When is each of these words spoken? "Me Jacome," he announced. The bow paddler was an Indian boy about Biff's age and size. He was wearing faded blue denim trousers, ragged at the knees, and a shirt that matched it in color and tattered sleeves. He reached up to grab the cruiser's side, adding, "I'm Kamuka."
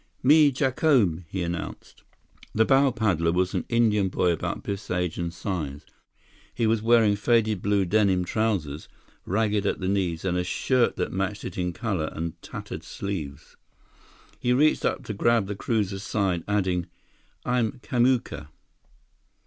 "Me 0.23 0.51
Jacome," 0.51 1.25
he 1.27 1.43
announced. 1.43 2.01
The 2.55 2.65
bow 2.65 2.89
paddler 2.89 3.31
was 3.31 3.53
an 3.53 3.65
Indian 3.69 4.09
boy 4.09 4.31
about 4.31 4.63
Biff's 4.63 4.89
age 4.89 5.19
and 5.19 5.31
size. 5.31 5.85
He 6.55 6.65
was 6.65 6.81
wearing 6.81 7.15
faded 7.15 7.61
blue 7.61 7.85
denim 7.85 8.25
trousers, 8.25 8.87
ragged 9.27 9.67
at 9.67 9.79
the 9.79 9.87
knees, 9.87 10.25
and 10.25 10.39
a 10.39 10.43
shirt 10.43 10.95
that 10.95 11.11
matched 11.13 11.45
it 11.45 11.55
in 11.55 11.71
color 11.71 12.09
and 12.13 12.41
tattered 12.41 12.83
sleeves. 12.83 13.57
He 14.39 14.53
reached 14.53 14.85
up 14.85 15.03
to 15.03 15.13
grab 15.13 15.45
the 15.45 15.53
cruiser's 15.55 16.01
side, 16.01 16.43
adding, 16.47 16.87
"I'm 17.45 17.73
Kamuka." 17.83 18.47